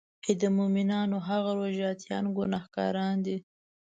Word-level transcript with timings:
آی 0.29 0.35
مومنانو 0.57 1.17
هغه 1.29 1.51
روژه 1.59 1.89
تیان 2.01 2.25
ګناهګاران 2.37 3.15
دي. 3.25 3.37